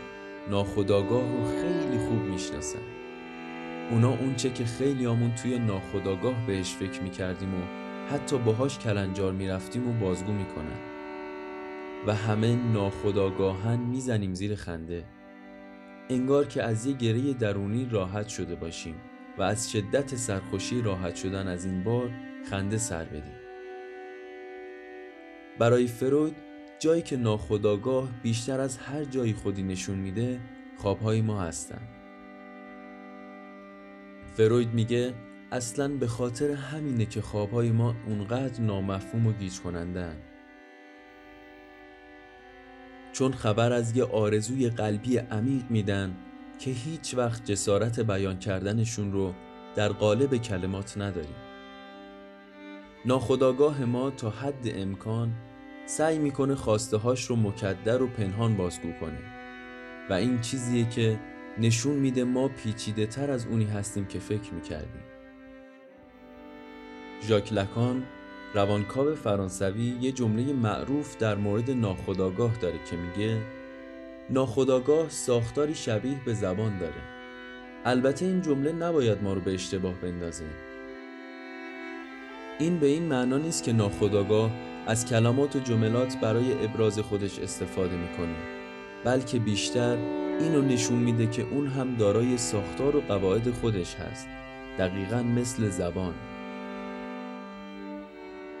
ناخودآگاه 0.49 1.21
رو 1.21 1.45
خیلی 1.45 1.97
خوب 1.97 2.21
می‌شناسن. 2.21 2.79
اونا 3.91 4.09
اونچه 4.09 4.49
که 4.49 4.65
خیلی 4.65 5.05
آمون 5.05 5.35
توی 5.35 5.59
ناخودآگاه 5.59 6.47
بهش 6.47 6.73
فکر 6.73 7.01
می‌کردیم 7.01 7.55
و 7.55 7.61
حتی 8.11 8.37
باهاش 8.37 8.79
کلنجار 8.79 9.31
می‌رفتیم 9.31 9.89
و 9.89 9.93
بازگو 9.93 10.31
می‌کنن. 10.31 10.79
و 12.07 12.15
همه 12.15 12.55
ناخودآگاهن 12.55 13.79
می‌زنیم 13.79 14.33
زیر 14.33 14.55
خنده. 14.55 15.03
انگار 16.09 16.45
که 16.45 16.63
از 16.63 16.85
یه 16.85 16.93
گره 16.93 17.33
درونی 17.33 17.87
راحت 17.91 18.27
شده 18.27 18.55
باشیم. 18.55 18.95
و 19.39 19.41
از 19.41 19.71
شدت 19.71 20.15
سرخوشی 20.15 20.81
راحت 20.81 21.15
شدن 21.15 21.47
از 21.47 21.65
این 21.65 21.83
بار 21.83 22.09
خنده 22.49 22.77
سر 22.77 23.03
بدیم. 23.03 23.39
برای 25.59 25.87
فروید 25.87 26.35
جایی 26.79 27.01
که 27.01 27.17
ناخودآگاه 27.17 28.09
بیشتر 28.23 28.59
از 28.59 28.77
هر 28.77 29.03
جایی 29.03 29.33
خودی 29.33 29.63
نشون 29.63 29.97
میده 29.97 30.39
خوابهای 30.77 31.21
ما 31.21 31.41
هستن. 31.41 31.81
فروید 34.33 34.73
میگه 34.73 35.13
اصلا 35.51 35.87
به 35.87 36.07
خاطر 36.07 36.51
همینه 36.51 37.05
که 37.05 37.21
خوابهای 37.21 37.71
ما 37.71 37.95
اونقدر 38.07 38.61
نامفهوم 38.61 39.27
و 39.27 39.33
گیج 39.33 39.59
کنندن 39.59 40.15
چون 43.13 43.31
خبر 43.31 43.73
از 43.73 43.97
یه 43.97 44.03
آرزوی 44.03 44.69
قلبی 44.69 45.17
عمیق 45.17 45.63
میدن 45.69 46.15
که 46.59 46.71
هیچ 46.71 47.15
وقت 47.17 47.45
جسارت 47.45 47.99
بیان 47.99 48.39
کردنشون 48.39 49.11
رو 49.11 49.33
در 49.75 49.89
قالب 49.89 50.37
کلمات 50.37 50.97
نداریم. 50.97 51.35
ناخداگاه 53.05 53.85
ما 53.85 54.09
تا 54.09 54.29
حد 54.29 54.63
امکان 54.65 55.33
سعی 55.85 56.19
می‌کنه 56.19 56.55
خواسته 56.55 56.97
هاش 56.97 57.25
رو 57.25 57.35
مکدر 57.35 58.01
و 58.01 58.07
پنهان 58.07 58.57
بازگو 58.57 58.91
کنه 58.99 59.19
و 60.09 60.13
این 60.13 60.41
چیزیه 60.41 60.89
که 60.89 61.19
نشون 61.57 61.95
میده 61.95 62.23
ما 62.23 62.47
پیچیده 62.47 63.05
تر 63.05 63.31
از 63.31 63.45
اونی 63.45 63.65
هستیم 63.65 64.05
که 64.05 64.19
فکر 64.19 64.53
می‌کردیم. 64.53 65.03
ژاک 67.27 67.53
لکان 67.53 68.03
روانکاو 68.53 69.15
فرانسوی 69.15 69.97
یه 70.01 70.11
جمله 70.11 70.53
معروف 70.53 71.17
در 71.17 71.35
مورد 71.35 71.71
ناخودآگاه 71.71 72.57
داره 72.61 72.79
که 72.89 72.95
میگه 72.95 73.41
ناخداگاه 74.29 75.09
ساختاری 75.09 75.75
شبیه 75.75 76.17
به 76.25 76.33
زبان 76.33 76.77
داره. 76.77 77.01
البته 77.85 78.25
این 78.25 78.41
جمله 78.41 78.71
نباید 78.71 79.23
ما 79.23 79.33
رو 79.33 79.41
به 79.41 79.53
اشتباه 79.53 79.93
بندازه. 79.93 80.45
این 82.59 82.79
به 82.79 82.87
این 82.87 83.03
معنا 83.03 83.37
نیست 83.37 83.63
که 83.63 83.73
ناخداگاه 83.73 84.51
از 84.87 85.05
کلمات 85.05 85.55
و 85.55 85.59
جملات 85.59 86.17
برای 86.17 86.65
ابراز 86.65 86.99
خودش 86.99 87.39
استفاده 87.39 87.95
می‌کنه 87.97 88.35
بلکه 89.03 89.39
بیشتر 89.39 89.97
اینو 90.39 90.61
نشون 90.61 90.97
میده 90.97 91.27
که 91.27 91.41
اون 91.51 91.67
هم 91.67 91.95
دارای 91.95 92.37
ساختار 92.37 92.95
و 92.95 93.01
قواعد 93.01 93.51
خودش 93.51 93.95
هست 93.95 94.27
دقیقا 94.77 95.23
مثل 95.23 95.69
زبان. 95.69 96.13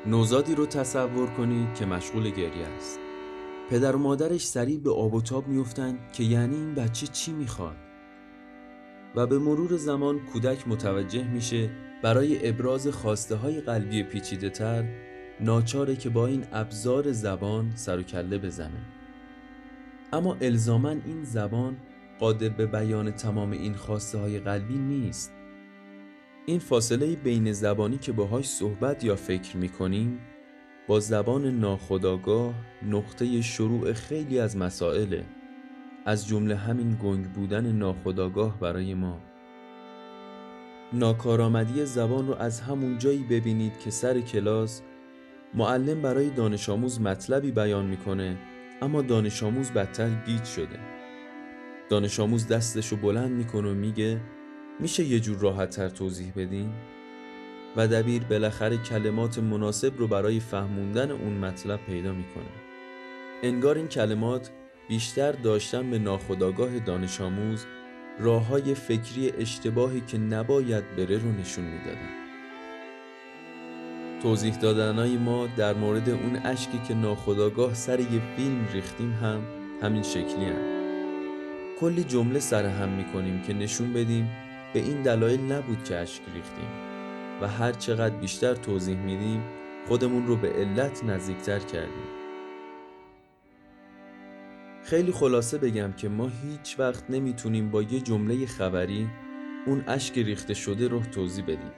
نوزادی 0.05 0.55
رو 0.55 0.65
تصور 0.65 1.27
کنید 1.27 1.73
که 1.75 1.85
مشغول 1.85 2.29
گریه 2.29 2.67
است. 2.77 2.99
پدر 3.69 3.95
و 3.95 3.99
مادرش 3.99 4.47
سریع 4.47 4.79
به 4.79 4.91
آب 4.91 5.13
و 5.13 5.21
تاب 5.21 5.47
میفتن 5.47 5.99
که 6.13 6.23
یعنی 6.23 6.55
این 6.55 6.75
بچه 6.75 7.07
چی 7.07 7.31
می‌خواد. 7.31 7.75
و 9.15 9.27
به 9.27 9.39
مرور 9.39 9.77
زمان 9.77 10.19
کودک 10.19 10.67
متوجه 10.67 11.27
میشه 11.27 11.69
برای 12.03 12.49
ابراز 12.49 12.87
خواسته 12.87 13.35
های 13.35 13.61
قلبی 13.61 14.03
پیچیده 14.03 14.49
تر 14.49 14.85
ناچاره 15.41 15.95
که 15.95 16.09
با 16.09 16.27
این 16.27 16.45
ابزار 16.51 17.11
زبان 17.11 17.71
سر 17.75 17.99
و 17.99 18.03
کله 18.03 18.37
بزنه. 18.37 18.85
اما 20.13 20.37
الزاما 20.41 20.89
این 20.89 21.23
زبان 21.23 21.77
قادر 22.19 22.49
به 22.49 22.65
بیان 22.65 23.11
تمام 23.11 23.51
این 23.51 23.73
خواسته 23.73 24.17
های 24.17 24.39
قلبی 24.39 24.77
نیست. 24.77 25.31
این 26.45 26.59
فاصله 26.59 27.15
بین 27.15 27.51
زبانی 27.51 27.97
که 27.97 28.11
باهاش 28.11 28.49
صحبت 28.49 29.03
یا 29.03 29.15
فکر 29.15 29.57
می‌کنیم 29.57 30.19
با 30.89 30.99
زبان 30.99 31.59
ناخداگاه 31.59 32.53
نقطه 32.89 33.41
شروع 33.41 33.93
خیلی 33.93 34.39
از 34.39 34.57
مسائله. 34.57 35.25
از 36.05 36.27
جمله 36.27 36.55
همین 36.55 36.97
گنگ 37.03 37.25
بودن 37.25 37.71
ناخداگاه 37.71 38.59
برای 38.59 38.93
ما. 38.93 39.19
ناکارآمدی 40.93 41.85
زبان 41.85 42.27
رو 42.27 42.35
از 42.35 42.61
همون 42.61 42.97
جایی 42.97 43.23
ببینید 43.23 43.79
که 43.79 43.91
سر 43.91 44.21
کلاس 44.21 44.81
معلم 45.53 46.01
برای 46.01 46.29
دانش 46.29 46.69
آموز 46.69 47.01
مطلبی 47.01 47.51
بیان 47.51 47.85
می‌کنه 47.85 48.37
اما 48.81 49.01
دانش 49.01 49.43
آموز 49.43 49.71
بدتر 49.71 50.09
گیج 50.25 50.43
شده. 50.43 50.79
دانش 51.89 52.19
آموز 52.19 52.47
دستشو 52.47 52.95
بلند 52.95 53.31
می‌کنه 53.31 53.71
و 53.71 53.73
میگه 53.73 54.21
میشه 54.79 55.03
یه 55.03 55.19
جور 55.19 55.37
راحت 55.37 55.69
تر 55.69 55.89
توضیح 55.89 56.33
بدین؟ 56.35 56.69
و 57.75 57.87
دبیر 57.87 58.23
بالاخره 58.23 58.77
کلمات 58.77 59.39
مناسب 59.39 59.97
رو 59.97 60.07
برای 60.07 60.39
فهموندن 60.39 61.11
اون 61.11 61.33
مطلب 61.33 61.79
پیدا 61.87 62.13
می‌کنه. 62.13 62.51
انگار 63.43 63.75
این 63.75 63.87
کلمات 63.87 64.51
بیشتر 64.89 65.31
داشتن 65.31 65.91
به 65.91 65.99
ناخودآگاه 65.99 66.79
دانش 66.79 67.21
آموز 67.21 67.65
راه 68.19 68.47
های 68.47 68.75
فکری 68.75 69.31
اشتباهی 69.37 70.01
که 70.01 70.17
نباید 70.17 70.95
بره 70.95 71.17
رو 71.17 71.31
نشون 71.31 71.65
می‌دادن. 71.65 72.09
توضیح 74.21 74.55
دادنهای 74.55 75.17
ما 75.17 75.47
در 75.57 75.73
مورد 75.73 76.09
اون 76.09 76.35
اشکی 76.35 76.79
که 76.87 76.93
ناخداگاه 76.93 77.73
سر 77.73 77.99
یه 77.99 78.21
فیلم 78.35 78.67
ریختیم 78.73 79.11
هم 79.11 79.41
همین 79.81 80.03
شکلی 80.03 80.45
هم. 80.45 80.79
کلی 81.79 82.03
جمله 82.03 82.39
سر 82.39 82.65
هم 82.65 82.89
می‌کنیم 82.89 83.41
که 83.41 83.53
نشون 83.53 83.93
بدیم 83.93 84.29
به 84.73 84.79
این 84.79 85.03
دلایل 85.03 85.51
نبود 85.51 85.83
که 85.83 85.95
اشک 85.95 86.21
ریختیم. 86.35 86.88
و 87.41 87.47
هر 87.47 87.71
چقدر 87.71 88.15
بیشتر 88.15 88.55
توضیح 88.55 88.97
میدیم 88.97 89.43
خودمون 89.87 90.27
رو 90.27 90.35
به 90.35 90.49
علت 90.49 91.03
نزدیکتر 91.03 91.59
کردیم. 91.59 92.19
خیلی 94.83 95.11
خلاصه 95.11 95.57
بگم 95.57 95.91
که 95.91 96.09
ما 96.09 96.31
هیچ 96.43 96.79
وقت 96.79 97.09
نمی‌تونیم 97.09 97.69
با 97.69 97.81
یه 97.81 97.99
جمله 97.99 98.45
خبری 98.45 99.07
اون 99.65 99.83
اشک 99.87 100.17
ریخته 100.17 100.53
شده 100.53 100.87
رو 100.87 100.99
توضیح 100.99 101.43
بدیم. 101.43 101.71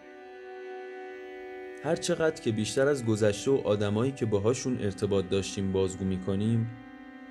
هر 1.84 1.96
چقدر 1.96 2.42
که 2.42 2.52
بیشتر 2.52 2.88
از 2.88 3.06
گذشته 3.06 3.52
و 3.52 3.62
آدمایی 3.64 4.12
که 4.12 4.26
باهاشون 4.26 4.78
ارتباط 4.82 5.30
داشتیم 5.30 5.72
بازگو 5.72 6.06
می‌کنیم 6.06 6.72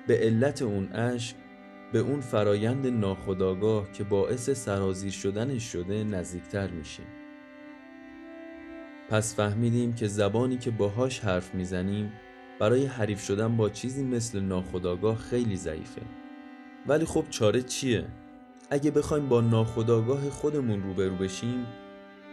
به 0.07 0.17
علت 0.17 0.61
اون 0.61 0.93
اشک 0.93 1.35
به 1.93 1.99
اون 1.99 2.21
فرایند 2.21 2.87
ناخداگاه 2.87 3.91
که 3.91 4.03
باعث 4.03 4.49
سرازیر 4.49 5.11
شدنش 5.11 5.63
شده 5.63 6.03
نزدیکتر 6.03 6.67
میشیم. 6.67 7.05
پس 9.11 9.35
فهمیدیم 9.35 9.93
که 9.93 10.07
زبانی 10.07 10.57
که 10.57 10.71
باهاش 10.71 11.19
حرف 11.19 11.55
می‌زنیم 11.55 12.11
برای 12.59 12.85
حریف 12.85 13.23
شدن 13.23 13.57
با 13.57 13.69
چیزی 13.69 14.03
مثل 14.03 14.39
ناخداگاه 14.39 15.17
خیلی 15.17 15.55
ضعیفه 15.55 16.01
ولی 16.87 17.05
خب 17.05 17.25
چاره 17.29 17.61
چیه؟ 17.61 18.05
اگه 18.69 18.91
بخوایم 18.91 19.29
با 19.29 19.41
ناخداگاه 19.41 20.29
خودمون 20.29 20.83
روبرو 20.83 21.15
بشیم 21.15 21.65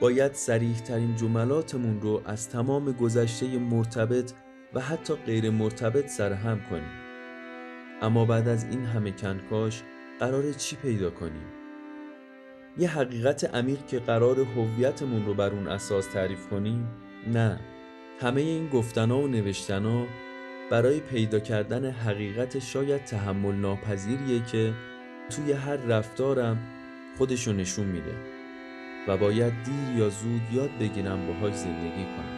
باید 0.00 0.32
سریح 0.32 0.78
ترین 0.78 1.16
جملاتمون 1.16 2.00
رو 2.00 2.22
از 2.24 2.48
تمام 2.48 2.92
گذشته 2.92 3.58
مرتبط 3.58 4.32
و 4.74 4.80
حتی 4.80 5.14
غیر 5.14 5.50
مرتبط 5.50 6.08
سرهم 6.08 6.60
کنیم 6.70 6.90
اما 8.02 8.24
بعد 8.24 8.48
از 8.48 8.64
این 8.64 8.84
همه 8.84 9.10
کنکاش 9.10 9.82
قرار 10.20 10.52
چی 10.52 10.76
پیدا 10.76 11.10
کنیم؟ 11.10 11.57
یه 12.78 12.88
حقیقت 12.88 13.54
عمیق 13.54 13.86
که 13.86 13.98
قرار 13.98 14.40
هویتمون 14.40 15.26
رو 15.26 15.34
بر 15.34 15.50
اون 15.50 15.68
اساس 15.68 16.06
تعریف 16.06 16.48
کنیم؟ 16.48 16.88
نه 17.32 17.60
همه 18.20 18.40
این 18.40 18.68
گفتنا 18.68 19.18
و 19.18 19.28
نوشتنا 19.28 20.06
برای 20.70 21.00
پیدا 21.00 21.40
کردن 21.40 21.90
حقیقت 21.90 22.58
شاید 22.58 23.04
تحمل 23.04 23.54
ناپذیریه 23.54 24.44
که 24.52 24.72
توی 25.30 25.52
هر 25.52 25.76
رفتارم 25.76 26.58
خودشو 27.18 27.52
نشون 27.52 27.86
میده 27.86 28.14
و 29.08 29.16
باید 29.16 29.52
دیر 29.64 29.98
یا 29.98 30.08
زود 30.08 30.42
یاد 30.52 30.70
بگیرم 30.80 31.26
باهاش 31.26 31.54
زندگی 31.54 32.04
کنم 32.04 32.37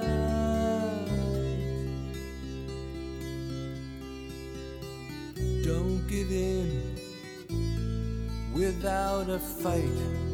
Without 8.81 9.29
a 9.29 9.37
fight. 9.37 10.30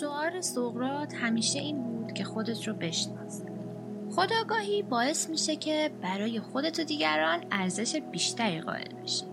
شعار 0.00 0.40
سقراط 0.40 1.14
همیشه 1.14 1.58
این 1.58 1.82
بود 1.82 2.12
که 2.12 2.24
خودت 2.24 2.68
رو 2.68 2.74
بشناس. 2.74 3.42
خداگاهی 4.10 4.82
باعث 4.82 5.30
میشه 5.30 5.56
که 5.56 5.90
برای 6.02 6.40
خودت 6.40 6.80
و 6.80 6.84
دیگران 6.84 7.44
ارزش 7.50 7.96
بیشتری 7.96 8.60
قائل 8.60 8.94
بشی. 9.02 9.24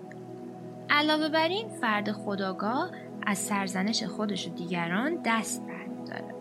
علاوه 0.90 1.30
بر 1.30 1.48
این 1.48 1.70
فرد 1.70 2.12
خداگاه 2.12 2.92
از 3.26 3.38
سرزنش 3.38 4.04
خودش 4.04 4.48
و 4.48 4.54
دیگران 4.54 5.22
دست 5.26 5.66
برمیداره. 5.68 6.36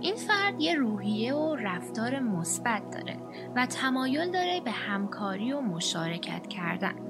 این 0.00 0.14
فرد 0.14 0.60
یه 0.60 0.74
روحیه 0.74 1.34
و 1.34 1.56
رفتار 1.56 2.20
مثبت 2.20 2.90
داره 2.90 3.16
و 3.56 3.66
تمایل 3.66 4.30
داره 4.30 4.60
به 4.60 4.70
همکاری 4.70 5.52
و 5.52 5.60
مشارکت 5.60 6.46
کردن. 6.46 7.07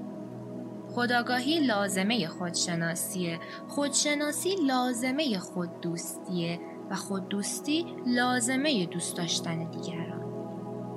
خداگاهی 0.99 1.61
لازمه 1.61 2.27
خودشناسیه. 2.27 3.39
خودشناسی 3.69 4.57
لازمه 4.67 5.39
خود 5.39 5.81
دوستیه 5.81 6.61
و 6.91 6.95
خود 6.95 7.29
دوستی 7.29 7.87
لازمه 8.07 8.87
دوست 8.87 9.17
داشتن 9.17 9.71
دیگران. 9.71 10.25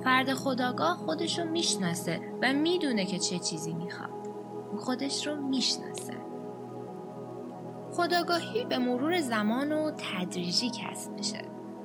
فرد 0.04 0.34
خداگاه 0.34 0.96
خودش 0.96 1.38
رو 1.38 1.44
می‌شناسه 1.44 2.20
و 2.42 2.52
می‌دونه 2.52 3.04
که 3.04 3.18
چه 3.18 3.38
چیزی 3.38 3.74
می‌خواد. 3.74 4.10
خودش 4.78 5.26
رو 5.26 5.36
می‌شناسه. 5.36 6.14
خداگاهی 7.92 8.64
به 8.64 8.78
مرور 8.78 9.20
زمان 9.20 9.72
و 9.72 9.90
تدریجی 9.90 10.70
کسب 10.70 11.12
میشه. 11.12 11.42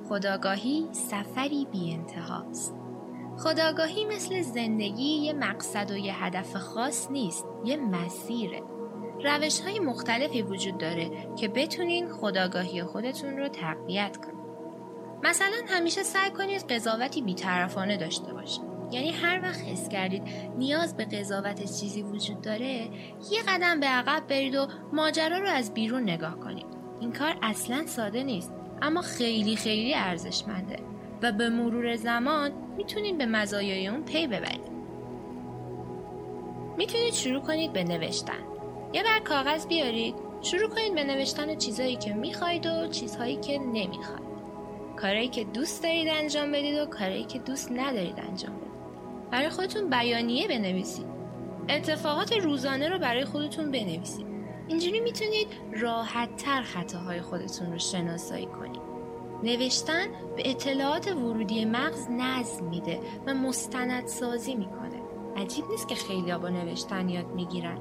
خداگاهی 0.08 0.88
سفری 0.92 1.66
بی 1.72 1.94
انتهاست 1.94 2.74
خداگاهی 3.38 4.04
مثل 4.04 4.42
زندگی 4.42 5.04
یه 5.04 5.32
مقصد 5.32 5.90
و 5.90 5.96
یه 5.96 6.24
هدف 6.24 6.56
خاص 6.56 7.10
نیست 7.10 7.46
یه 7.64 7.76
مسیره. 7.76 8.62
روش 9.24 9.60
های 9.60 9.78
مختلفی 9.78 10.42
وجود 10.42 10.78
داره 10.78 11.10
که 11.36 11.48
بتونین 11.48 12.12
خداگاهی 12.12 12.82
خودتون 12.82 13.36
رو 13.36 13.48
تقویت 13.48 14.16
کنید 14.16 14.38
مثلا 15.22 15.56
همیشه 15.68 16.02
سعی 16.02 16.30
کنید 16.30 16.72
قضاوتی 16.72 17.22
بیطرفانه 17.22 17.96
داشته 17.96 18.32
باشید 18.32 18.62
یعنی 18.90 19.10
هر 19.10 19.40
وقت 19.42 19.60
حس 19.60 19.88
کردید 19.88 20.22
نیاز 20.58 20.96
به 20.96 21.04
قضاوت 21.04 21.58
چیزی 21.80 22.02
وجود 22.02 22.40
داره 22.40 22.90
یه 23.30 23.42
قدم 23.48 23.80
به 23.80 23.86
عقب 23.86 24.26
برید 24.28 24.54
و 24.54 24.66
ماجرا 24.92 25.38
رو 25.38 25.48
از 25.48 25.74
بیرون 25.74 26.02
نگاه 26.02 26.40
کنید. 26.40 26.66
این 27.00 27.12
کار 27.12 27.38
اصلا 27.42 27.86
ساده 27.86 28.22
نیست 28.22 28.52
اما 28.82 29.02
خیلی 29.02 29.56
خیلی 29.56 29.94
ارزشمنده. 29.94 30.76
و 31.22 31.32
به 31.32 31.48
مرور 31.48 31.96
زمان 31.96 32.52
می‌تونید 32.76 33.18
به 33.18 33.26
مزایای 33.26 33.88
اون 33.88 34.04
پی 34.04 34.26
ببرید 34.26 34.68
می‌تونید 36.76 37.12
شروع 37.12 37.42
کنید 37.42 37.72
به 37.72 37.84
نوشتن. 37.84 38.42
یه 38.92 39.02
بر 39.02 39.18
کاغذ 39.18 39.66
بیارید 39.66 40.14
شروع 40.42 40.68
کنید 40.68 40.94
به 40.94 41.04
نوشتن 41.04 41.56
چیزهایی 41.56 41.96
که 41.96 42.14
می‌خواید 42.14 42.66
و 42.66 42.88
چیزهایی 42.88 43.36
که 43.36 43.58
نمی‌خواید. 43.58 44.28
کارهایی 44.96 45.28
که 45.28 45.44
دوست 45.44 45.82
دارید 45.82 46.08
انجام 46.08 46.52
بدید 46.52 46.78
و 46.78 46.86
کارهایی 46.86 47.24
که 47.24 47.38
دوست 47.38 47.72
ندارید 47.72 48.18
انجام 48.18 48.56
بدید. 48.56 48.68
برای 49.30 49.48
خودتون 49.48 49.90
بیانیه 49.90 50.48
بنویسید. 50.48 51.06
اتفاقات 51.68 52.32
روزانه 52.32 52.88
رو 52.88 52.98
برای 52.98 53.24
خودتون 53.24 53.70
بنویسید. 53.70 54.26
اینجوری 54.68 55.00
می‌تونید 55.00 55.48
راحت 55.72 56.36
تر 56.36 56.62
خطاهای 56.62 57.20
خودتون 57.20 57.72
رو 57.72 57.78
شناسایی 57.78 58.46
کنید. 58.46 58.87
نوشتن 59.42 60.06
به 60.36 60.50
اطلاعات 60.50 61.12
ورودی 61.12 61.64
مغز 61.64 62.06
نظم 62.10 62.64
میده 62.64 63.00
و 63.26 63.34
مستندسازی 63.34 64.54
می‌کنه. 64.54 65.02
عجیب 65.36 65.64
نیست 65.70 65.88
که 65.88 65.94
خیلی 65.94 66.32
با 66.32 66.48
نوشتن 66.48 67.08
یاد 67.08 67.26
می‌گیرن. 67.26 67.78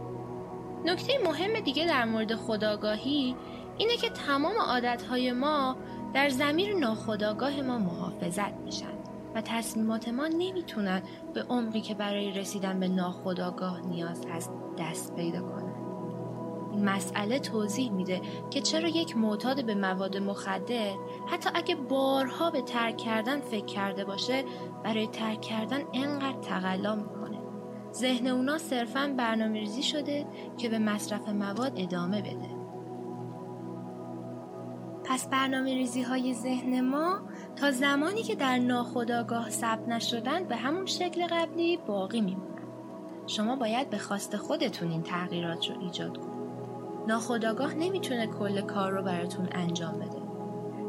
نکته 0.85 1.13
مهم 1.25 1.59
دیگه 1.59 1.87
در 1.87 2.05
مورد 2.05 2.35
خداگاهی 2.35 3.35
اینه 3.77 3.95
که 3.97 4.09
تمام 4.09 4.57
عادتهای 4.57 5.31
ما 5.31 5.77
در 6.13 6.29
زمیر 6.29 6.75
ناخداگاه 6.75 7.61
ما 7.61 7.77
محافظت 7.77 8.53
میشن 8.65 8.97
و 9.35 9.41
تصمیمات 9.41 10.07
ما 10.09 10.27
نمی‌تونن 10.27 11.01
به 11.33 11.43
عمقی 11.43 11.81
که 11.81 11.93
برای 11.93 12.31
رسیدن 12.31 12.79
به 12.79 12.87
ناخداگاه 12.87 13.87
نیاز 13.87 14.25
هست 14.25 14.51
دست 14.79 15.15
پیدا 15.15 15.41
کنن. 15.41 15.66
مسئله 16.77 17.39
توضیح 17.39 17.91
میده 17.91 18.21
که 18.49 18.61
چرا 18.61 18.89
یک 18.89 19.17
معتاد 19.17 19.65
به 19.65 19.75
مواد 19.75 20.17
مخدر 20.17 20.95
حتی 21.27 21.49
اگه 21.53 21.75
بارها 21.75 22.51
به 22.51 22.61
ترک 22.61 22.97
کردن 22.97 23.39
فکر 23.39 23.65
کرده 23.65 24.05
باشه 24.05 24.43
برای 24.83 25.07
ترک 25.07 25.41
کردن 25.41 25.81
انقدر 25.93 26.39
تقلا 26.41 26.95
می‌کنه. 26.95 27.37
ذهن 27.93 28.27
اونا 28.27 28.57
صرفا 28.57 29.13
برنامه 29.17 29.59
ریزی 29.59 29.83
شده 29.83 30.25
که 30.57 30.69
به 30.69 30.79
مصرف 30.79 31.29
مواد 31.29 31.73
ادامه 31.75 32.21
بده. 32.21 32.57
پس 35.03 35.29
برنامه 35.29 35.73
ریزی 35.73 36.01
های 36.01 36.33
ذهن 36.33 36.81
ما 36.81 37.19
تا 37.55 37.71
زمانی 37.71 38.23
که 38.23 38.35
در 38.35 38.57
ناخودآگاه 38.57 39.49
ثبت 39.49 39.87
نشدن 39.87 40.43
به 40.43 40.55
همون 40.55 40.85
شکل 40.85 41.27
قبلی 41.27 41.77
باقی 41.77 42.21
میمونن. 42.21 42.47
شما 43.27 43.55
باید 43.55 43.89
به 43.89 43.97
خواست 43.97 44.37
خودتون 44.37 44.91
این 44.91 45.03
تغییرات 45.03 45.69
رو 45.69 45.81
ایجاد 45.81 46.17
کنید. 46.17 46.36
ناخودآگاه 47.07 47.73
نمی‌تونه 47.73 48.27
کل 48.27 48.61
کار 48.61 48.91
رو 48.91 49.03
براتون 49.03 49.47
انجام 49.51 49.99
بده. 49.99 50.21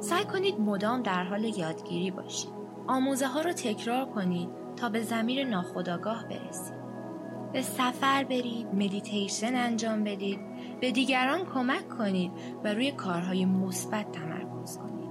سعی 0.01 0.25
کنید 0.25 0.61
مدام 0.61 1.03
در 1.03 1.25
حال 1.25 1.45
یادگیری 1.45 2.11
باشید. 2.11 2.51
آموزه 2.87 3.27
ها 3.27 3.41
رو 3.41 3.53
تکرار 3.53 4.05
کنید 4.05 4.49
تا 4.77 4.89
به 4.89 5.03
زمیر 5.03 5.49
ناخودآگاه 5.49 6.25
برسید. 6.25 6.79
به 7.53 7.63
سفر 7.63 8.25
برید 8.25 8.67
مدیتیشن 8.75 9.55
انجام 9.55 10.05
بدید. 10.05 10.41
به 10.81 10.91
دیگران 10.91 11.45
کمک 11.55 11.89
کنید 11.89 12.33
و 12.65 12.75
روی 12.75 12.93
کارهای 12.93 13.45
مثبت 13.45 14.13
تمرکز 14.13 14.79
کنید. 14.79 15.09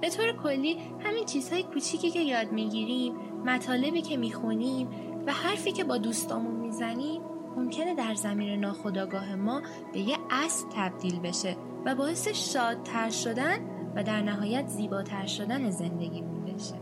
به 0.00 0.10
طور 0.10 0.32
کلی 0.42 0.76
همین 1.00 1.24
چیزهای 1.24 1.62
کوچیکی 1.62 2.10
که 2.10 2.20
یاد 2.20 2.52
می‌گیریم 2.52 3.14
مطالبی 3.46 4.02
که 4.02 4.16
می‌خونیم 4.16 4.88
و 5.26 5.32
حرفی 5.32 5.72
که 5.72 5.84
با 5.84 5.98
دوستامون 5.98 6.54
می‌زنیم 6.54 7.22
ممکنه 7.56 7.94
در 7.94 8.14
زمین 8.14 8.60
ناخودآگاه 8.60 9.34
ما 9.34 9.62
به 9.92 10.00
یه 10.00 10.16
اصل 10.30 10.66
تبدیل 10.76 11.20
بشه 11.20 11.56
و 11.84 11.94
باعث 11.94 12.28
شادتر 12.28 13.10
شدن 13.10 13.58
و 13.96 14.02
در 14.02 14.22
نهایت 14.22 14.68
زیباتر 14.68 15.26
شدن 15.26 15.70
زندگیمون 15.70 16.44
بشه. 16.44 16.74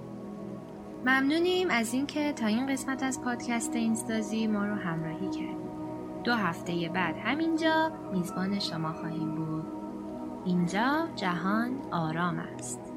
ممنونیم 1.06 1.70
از 1.70 1.94
اینکه 1.94 2.32
تا 2.32 2.46
این 2.46 2.66
قسمت 2.66 3.02
از 3.02 3.22
پادکست 3.22 3.76
اینستازی 3.76 4.46
ما 4.46 4.66
رو 4.66 4.74
همراهی 4.74 5.30
کردید. 5.30 5.70
دو 6.24 6.34
هفته 6.34 6.90
بعد 6.94 7.16
همینجا 7.16 7.92
میزبان 8.12 8.58
شما 8.58 8.92
خواهیم 8.92 9.34
بود. 9.34 9.64
اینجا 10.44 11.08
جهان 11.16 11.76
آرام 11.92 12.38
است. 12.38 12.89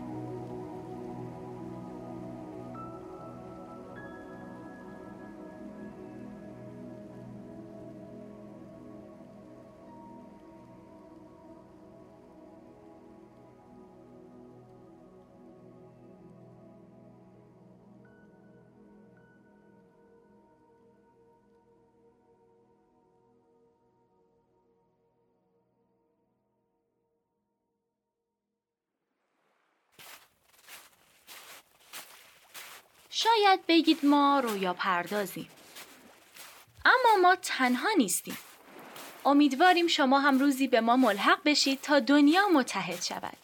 شاید 33.15 33.65
بگید 33.67 34.05
ما 34.05 34.39
رویا 34.39 34.73
پردازیم. 34.73 35.49
اما 36.85 37.21
ما 37.21 37.35
تنها 37.35 37.89
نیستیم. 37.97 38.37
امیدواریم 39.25 39.87
شما 39.87 40.19
هم 40.19 40.39
روزی 40.39 40.67
به 40.67 40.81
ما 40.81 40.97
ملحق 40.97 41.39
بشید 41.45 41.81
تا 41.81 41.99
دنیا 41.99 42.47
متحد 42.53 43.01
شود. 43.01 43.37